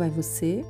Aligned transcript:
vai 0.00 0.08
você? 0.08 0.64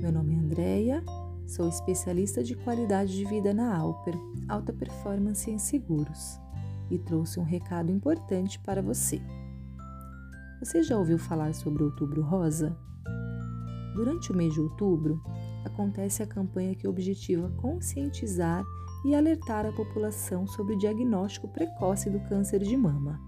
Meu 0.00 0.10
nome 0.10 0.34
é 0.34 0.36
Andreia, 0.36 1.04
sou 1.46 1.68
especialista 1.68 2.42
de 2.42 2.56
qualidade 2.56 3.16
de 3.16 3.24
vida 3.24 3.54
na 3.54 3.72
Alper, 3.78 4.16
Alta 4.48 4.72
Performance 4.72 5.48
em 5.48 5.60
Seguros, 5.60 6.36
e 6.90 6.98
trouxe 6.98 7.38
um 7.38 7.44
recado 7.44 7.92
importante 7.92 8.58
para 8.58 8.82
você. 8.82 9.22
Você 10.58 10.82
já 10.82 10.98
ouviu 10.98 11.20
falar 11.20 11.54
sobre 11.54 11.84
Outubro 11.84 12.20
Rosa? 12.20 12.76
Durante 13.94 14.32
o 14.32 14.36
mês 14.36 14.54
de 14.54 14.60
outubro, 14.60 15.22
acontece 15.64 16.20
a 16.20 16.26
campanha 16.26 16.74
que 16.74 16.88
objetiva 16.88 17.48
conscientizar 17.58 18.64
e 19.04 19.14
alertar 19.14 19.66
a 19.66 19.72
população 19.72 20.48
sobre 20.48 20.74
o 20.74 20.78
diagnóstico 20.78 21.46
precoce 21.46 22.10
do 22.10 22.18
câncer 22.28 22.58
de 22.58 22.76
mama. 22.76 23.20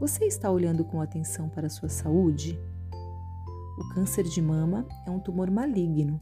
Você 0.00 0.24
está 0.24 0.50
olhando 0.50 0.84
com 0.84 1.00
atenção 1.00 1.48
para 1.48 1.68
a 1.68 1.70
sua 1.70 1.88
saúde? 1.88 2.58
O 3.78 3.88
câncer 3.94 4.24
de 4.24 4.40
mama 4.40 4.86
é 5.06 5.10
um 5.10 5.18
tumor 5.18 5.50
maligno 5.50 6.20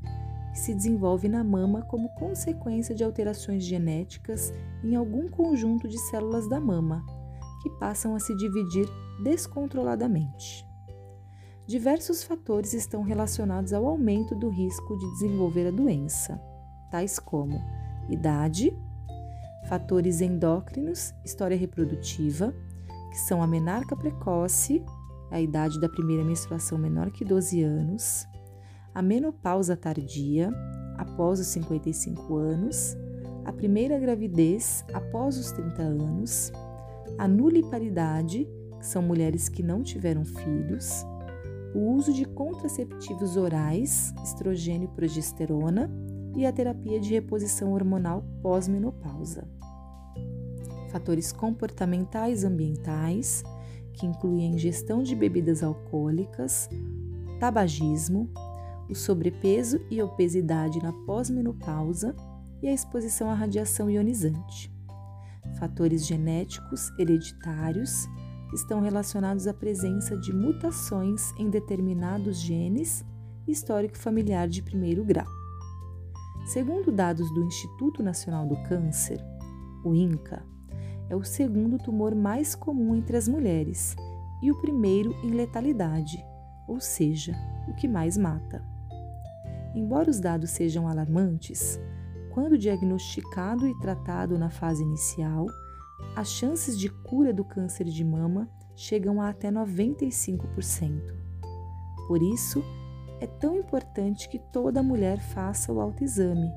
que 0.52 0.58
se 0.58 0.74
desenvolve 0.74 1.28
na 1.28 1.42
mama 1.42 1.82
como 1.82 2.10
consequência 2.10 2.94
de 2.94 3.02
alterações 3.02 3.64
genéticas 3.64 4.52
em 4.84 4.94
algum 4.94 5.28
conjunto 5.28 5.88
de 5.88 5.98
células 5.98 6.48
da 6.48 6.60
mama, 6.60 7.04
que 7.62 7.70
passam 7.78 8.14
a 8.14 8.20
se 8.20 8.36
dividir 8.36 8.86
descontroladamente. 9.22 10.66
Diversos 11.66 12.22
fatores 12.22 12.74
estão 12.74 13.02
relacionados 13.02 13.72
ao 13.72 13.86
aumento 13.86 14.34
do 14.34 14.50
risco 14.50 14.98
de 14.98 15.10
desenvolver 15.12 15.68
a 15.68 15.70
doença, 15.70 16.40
tais 16.90 17.18
como 17.18 17.58
idade, 18.10 18.76
fatores 19.68 20.20
endócrinos, 20.20 21.14
história 21.24 21.56
reprodutiva, 21.56 22.54
que 23.10 23.18
são 23.18 23.42
a 23.42 23.46
menarca 23.46 23.96
precoce, 23.96 24.84
a 25.32 25.40
idade 25.40 25.80
da 25.80 25.88
primeira 25.88 26.22
menstruação 26.22 26.78
menor 26.78 27.10
que 27.10 27.24
12 27.24 27.62
anos, 27.62 28.26
a 28.94 29.00
menopausa 29.00 29.74
tardia, 29.74 30.50
após 30.98 31.40
os 31.40 31.46
55 31.48 32.36
anos, 32.36 32.96
a 33.44 33.52
primeira 33.52 33.98
gravidez 33.98 34.84
após 34.92 35.38
os 35.38 35.50
30 35.50 35.82
anos, 35.82 36.52
a 37.18 37.26
nuliparidade, 37.26 38.46
que 38.78 38.86
são 38.86 39.02
mulheres 39.02 39.48
que 39.48 39.62
não 39.62 39.82
tiveram 39.82 40.24
filhos, 40.24 41.04
o 41.74 41.94
uso 41.94 42.12
de 42.12 42.26
contraceptivos 42.26 43.36
orais, 43.38 44.12
estrogênio 44.22 44.90
e 44.92 44.94
progesterona, 44.94 45.90
e 46.36 46.46
a 46.46 46.52
terapia 46.52 47.00
de 47.00 47.12
reposição 47.12 47.72
hormonal 47.72 48.24
pós-menopausa. 48.42 49.48
Fatores 50.90 51.32
comportamentais 51.32 52.44
ambientais, 52.44 53.42
que 53.94 54.06
incluem 54.06 54.46
a 54.46 54.54
ingestão 54.54 55.02
de 55.02 55.14
bebidas 55.14 55.62
alcoólicas, 55.62 56.68
tabagismo, 57.38 58.30
o 58.88 58.94
sobrepeso 58.94 59.80
e 59.90 60.02
obesidade 60.02 60.82
na 60.82 60.92
pós-menopausa 61.06 62.14
e 62.62 62.68
a 62.68 62.72
exposição 62.72 63.30
à 63.30 63.34
radiação 63.34 63.90
ionizante. 63.90 64.72
Fatores 65.58 66.06
genéticos 66.06 66.90
hereditários, 66.98 68.08
estão 68.54 68.80
relacionados 68.80 69.46
à 69.46 69.54
presença 69.54 70.16
de 70.16 70.32
mutações 70.32 71.32
em 71.38 71.48
determinados 71.48 72.38
genes 72.38 73.04
e 73.46 73.52
histórico 73.52 73.96
familiar 73.96 74.46
de 74.46 74.62
primeiro 74.62 75.04
grau. 75.04 75.26
Segundo 76.46 76.92
dados 76.92 77.32
do 77.32 77.44
Instituto 77.44 78.02
Nacional 78.02 78.46
do 78.46 78.56
Câncer, 78.64 79.20
o 79.84 79.94
INCA, 79.94 80.44
é 81.12 81.14
o 81.14 81.22
segundo 81.22 81.76
tumor 81.76 82.14
mais 82.14 82.54
comum 82.54 82.96
entre 82.96 83.18
as 83.18 83.28
mulheres 83.28 83.94
e 84.42 84.50
o 84.50 84.58
primeiro 84.62 85.14
em 85.22 85.32
letalidade, 85.32 86.24
ou 86.66 86.80
seja, 86.80 87.36
o 87.68 87.74
que 87.74 87.86
mais 87.86 88.16
mata. 88.16 88.64
Embora 89.74 90.08
os 90.08 90.18
dados 90.18 90.48
sejam 90.52 90.88
alarmantes, 90.88 91.78
quando 92.30 92.56
diagnosticado 92.56 93.68
e 93.68 93.78
tratado 93.78 94.38
na 94.38 94.48
fase 94.48 94.82
inicial, 94.82 95.44
as 96.16 96.30
chances 96.30 96.78
de 96.78 96.88
cura 96.88 97.30
do 97.30 97.44
câncer 97.44 97.84
de 97.84 98.02
mama 98.02 98.48
chegam 98.74 99.20
a 99.20 99.28
até 99.28 99.50
95%. 99.50 100.98
Por 102.08 102.22
isso, 102.22 102.64
é 103.20 103.26
tão 103.26 103.58
importante 103.58 104.30
que 104.30 104.38
toda 104.38 104.82
mulher 104.82 105.20
faça 105.20 105.70
o 105.70 105.78
autoexame 105.78 106.50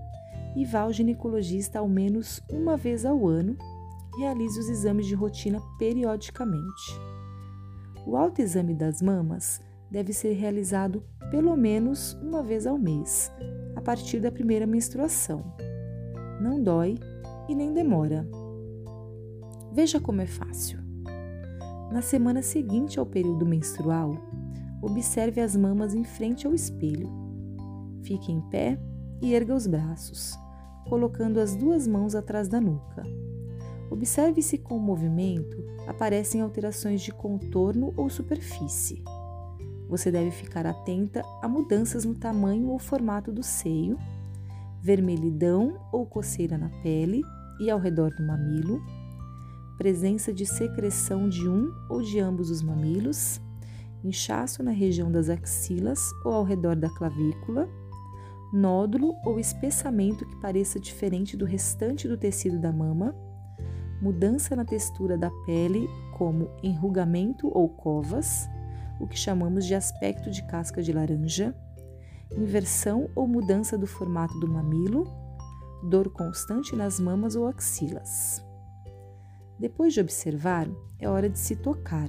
e 0.55 0.63
vá 0.63 0.81
ao 0.81 0.93
ginecologista 0.93 1.79
ao 1.79 1.89
menos 1.89 2.41
uma 2.49 2.77
vez 2.77 3.05
ao 3.05 3.27
ano 3.27 3.57
realize 4.17 4.59
os 4.59 4.69
exames 4.69 5.05
de 5.05 5.15
rotina 5.15 5.61
periodicamente. 5.77 6.99
O 8.05 8.15
autoexame 8.15 8.73
das 8.73 9.01
mamas 9.01 9.61
deve 9.89 10.13
ser 10.13 10.33
realizado 10.33 11.03
pelo 11.31 11.55
menos 11.55 12.13
uma 12.21 12.43
vez 12.43 12.67
ao 12.67 12.77
mês, 12.77 13.31
a 13.75 13.81
partir 13.81 14.19
da 14.19 14.31
primeira 14.31 14.65
menstruação. 14.67 15.43
Não 16.39 16.61
dói 16.61 16.95
e 17.49 17.55
nem 17.55 17.73
demora. 17.73 18.27
Veja 19.73 19.99
como 19.99 20.21
é 20.21 20.25
fácil. 20.25 20.79
Na 21.91 22.01
semana 22.01 22.41
seguinte 22.41 22.99
ao 22.99 23.05
período 23.05 23.45
menstrual, 23.45 24.15
observe 24.81 25.41
as 25.41 25.55
mamas 25.55 25.93
em 25.93 26.03
frente 26.03 26.45
ao 26.45 26.53
espelho. 26.53 27.09
Fique 28.03 28.31
em 28.31 28.41
pé 28.49 28.79
e 29.21 29.33
erga 29.33 29.55
os 29.55 29.65
braços, 29.65 30.37
colocando 30.87 31.39
as 31.39 31.55
duas 31.55 31.87
mãos 31.87 32.15
atrás 32.15 32.47
da 32.47 32.61
nuca. 32.61 33.03
Observe 33.89 34.41
se 34.41 34.57
com 34.57 34.77
o 34.77 34.79
movimento 34.79 35.63
aparecem 35.87 36.41
alterações 36.41 37.01
de 37.01 37.11
contorno 37.11 37.93
ou 37.95 38.09
superfície. 38.09 39.03
Você 39.87 40.11
deve 40.11 40.31
ficar 40.31 40.65
atenta 40.65 41.23
a 41.41 41.47
mudanças 41.47 42.05
no 42.05 42.15
tamanho 42.15 42.69
ou 42.69 42.79
formato 42.79 43.31
do 43.31 43.43
seio, 43.43 43.97
vermelhidão 44.81 45.79
ou 45.91 46.05
coceira 46.05 46.57
na 46.57 46.69
pele 46.81 47.23
e 47.59 47.69
ao 47.69 47.79
redor 47.79 48.13
do 48.15 48.25
mamilo, 48.25 48.81
presença 49.77 50.33
de 50.33 50.45
secreção 50.45 51.29
de 51.29 51.47
um 51.47 51.71
ou 51.89 52.01
de 52.01 52.19
ambos 52.19 52.49
os 52.49 52.61
mamilos, 52.61 53.39
inchaço 54.03 54.63
na 54.63 54.71
região 54.71 55.11
das 55.11 55.29
axilas 55.29 56.11
ou 56.23 56.33
ao 56.33 56.43
redor 56.43 56.75
da 56.75 56.89
clavícula, 56.89 57.69
nódulo 58.53 59.13
ou 59.25 59.39
espessamento 59.39 60.25
que 60.25 60.35
pareça 60.37 60.79
diferente 60.79 61.35
do 61.35 61.45
restante 61.45 62.07
do 62.07 62.17
tecido 62.17 62.59
da 62.59 62.71
mama, 62.71 63.15
mudança 64.05 64.55
na 64.55 64.63
textura 64.63 65.17
da 65.17 65.31
pele, 65.47 65.89
como 66.15 66.51
enrugamento 66.61 67.49
ou 67.51 67.67
covas, 67.67 68.47
o 68.99 69.07
que 69.07 69.17
chamamos 69.17 69.65
de 69.65 69.73
aspecto 69.73 70.29
de 70.29 70.45
casca 70.45 70.79
de 70.79 70.93
laranja, 70.93 71.55
inversão 72.37 73.09
ou 73.15 73.27
mudança 73.27 73.75
do 73.75 73.87
formato 73.87 74.39
do 74.39 74.47
mamilo, 74.47 75.07
dor 75.89 76.11
constante 76.11 76.75
nas 76.75 76.99
mamas 76.99 77.35
ou 77.35 77.47
axilas. 77.47 78.45
Depois 79.57 79.91
de 79.91 80.01
observar, 80.01 80.67
é 80.99 81.09
hora 81.09 81.27
de 81.27 81.39
se 81.39 81.55
tocar. 81.55 82.07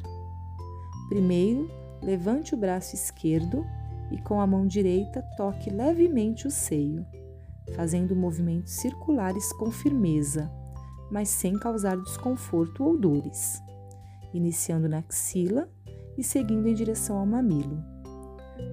Primeiro, 1.08 1.66
levante 2.02 2.54
o 2.54 2.58
braço 2.58 2.94
esquerdo 2.94 3.64
e 4.12 4.18
com 4.18 4.38
a 4.38 4.46
mão 4.46 4.66
direita 4.66 5.22
toque 5.38 5.70
levemente 5.70 6.46
o 6.46 6.50
seio, 6.50 7.06
fazendo 7.74 8.14
movimentos 8.14 8.74
circulares 8.74 9.50
com 9.54 9.70
firmeza, 9.70 10.52
mas 11.10 11.28
sem 11.28 11.58
causar 11.58 11.96
desconforto 11.96 12.84
ou 12.84 12.98
dores, 12.98 13.60
iniciando 14.32 14.88
na 14.88 14.98
axila 14.98 15.68
e 16.16 16.22
seguindo 16.22 16.66
em 16.68 16.74
direção 16.74 17.18
ao 17.18 17.26
mamilo. 17.26 17.82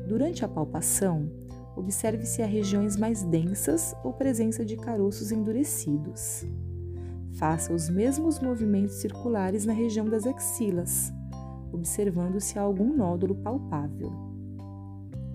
Durante 0.07 0.45
a 0.45 0.47
palpação, 0.47 1.29
observe 1.75 2.25
se 2.25 2.41
há 2.41 2.45
regiões 2.45 2.95
mais 2.95 3.23
densas 3.23 3.95
ou 4.03 4.13
presença 4.13 4.63
de 4.63 4.75
caroços 4.77 5.31
endurecidos. 5.31 6.45
Faça 7.33 7.73
os 7.73 7.89
mesmos 7.89 8.39
movimentos 8.39 8.95
circulares 8.95 9.65
na 9.65 9.73
região 9.73 10.07
das 10.07 10.25
axilas 10.25 11.11
observando 11.73 12.39
se 12.39 12.57
há 12.57 12.61
algum 12.61 12.95
nódulo 12.95 13.35
palpável. 13.35 14.11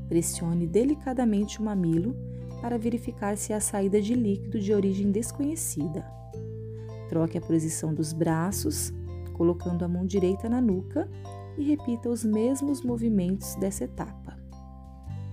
Pressione 0.09 0.67
delicadamente 0.67 1.61
o 1.61 1.65
mamilo 1.65 2.17
para 2.63 2.79
verificar 2.79 3.37
se 3.37 3.53
há 3.53 3.61
saída 3.61 4.01
de 4.01 4.15
líquido 4.15 4.59
de 4.59 4.73
origem 4.73 5.11
desconhecida. 5.11 6.05
Troque 7.09 7.39
a 7.39 7.41
posição 7.41 7.95
dos 7.95 8.13
braços, 8.13 8.93
colocando 9.33 9.85
a 9.85 9.89
mão 9.89 10.05
direita 10.05 10.49
na 10.49 10.61
nuca 10.61 11.09
e 11.57 11.65
repita 11.65 12.09
os 12.09 12.25
mesmos 12.25 12.83
movimentos 12.83 13.55
dessa 13.57 13.85
etapa. 13.85 14.37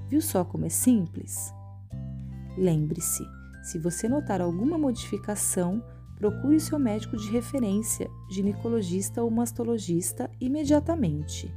Viu 0.07 0.21
só 0.21 0.45
como 0.45 0.65
é 0.65 0.69
simples? 0.69 1.53
Lembre-se, 2.57 3.23
se 3.63 3.79
você 3.79 4.07
notar 4.07 4.41
alguma 4.41 4.77
modificação, 4.77 5.83
procure 6.15 6.59
seu 6.59 6.79
médico 6.79 7.17
de 7.17 7.29
referência, 7.29 8.09
ginecologista 8.29 9.21
ou 9.23 9.29
mastologista, 9.29 10.29
imediatamente. 10.39 11.53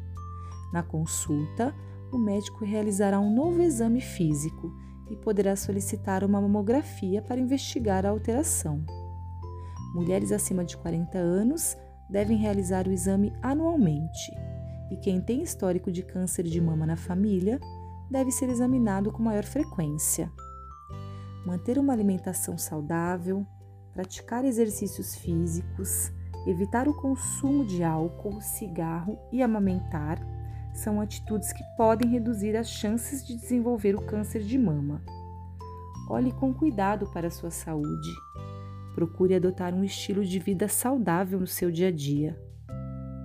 Na 0.73 0.83
consulta, 0.83 1.75
o 2.11 2.19
médico 2.19 2.65
realizará 2.65 3.21
um 3.21 3.35
novo 3.35 3.63
exame 3.63 4.01
físico 4.01 4.73
e 5.11 5.17
poderá 5.17 5.55
solicitar 5.57 6.25
uma 6.25 6.41
mamografia 6.41 7.23
para 7.23 7.41
investigar 7.41 8.05
a 8.05 8.11
alteração. 8.11 8.85
Mulheres 9.99 10.31
acima 10.31 10.65
de 10.65 10.77
40 10.77 11.19
anos 11.19 11.77
devem 12.09 12.37
realizar 12.37 12.87
o 12.87 12.93
exame 12.93 13.33
anualmente 13.43 14.31
e 14.93 14.97
quem 14.97 15.21
tem 15.21 15.43
histórico 15.43 15.91
de 15.91 16.05
câncer 16.05 16.45
de 16.45 16.61
mama 16.61 16.87
na 16.87 16.97
família 16.97 17.59
deve 18.09 18.31
ser 18.31 18.49
examinado 18.49 19.11
com 19.11 19.21
maior 19.25 19.43
frequência. 19.43 20.31
Manter 21.45 21.81
uma 21.81 21.93
alimentação 21.93 22.57
saudável, 22.57 23.45
praticar 23.93 24.45
exercícios 24.45 25.17
físicos, 25.17 26.13
evitar 26.47 26.87
o 26.87 26.95
consumo 26.95 27.67
de 27.67 27.83
álcool, 27.83 28.41
cigarro 28.41 29.19
e 29.33 29.43
amamentar 29.43 30.25
são 30.73 31.01
atitudes 31.01 31.53
que 31.53 31.65
podem 31.77 32.09
reduzir 32.09 32.57
as 32.57 32.71
chances 32.71 33.27
de 33.27 33.35
desenvolver 33.37 33.97
o 33.97 34.07
câncer 34.07 34.43
de 34.45 34.57
mama. 34.57 35.03
Olhe 36.09 36.31
com 36.31 36.55
cuidado 36.55 37.11
para 37.11 37.27
a 37.27 37.33
sua 37.33 37.51
saúde. 37.51 38.15
Procure 38.99 39.37
adotar 39.37 39.73
um 39.73 39.85
estilo 39.85 40.25
de 40.25 40.41
vida 40.41 40.67
saudável 40.67 41.39
no 41.39 41.47
seu 41.47 41.71
dia 41.71 41.87
a 41.87 41.91
dia. 41.93 42.37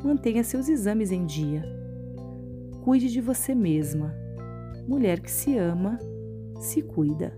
Mantenha 0.04 0.44
seus 0.44 0.70
exames 0.70 1.12
em 1.12 1.26
dia. 1.26 1.66
Cuide 2.84 3.12
de 3.12 3.20
você 3.20 3.56
mesma. 3.56 4.14
Mulher 4.88 5.20
que 5.20 5.32
se 5.32 5.58
ama, 5.58 5.98
se 6.60 6.84
cuida. 6.84 7.36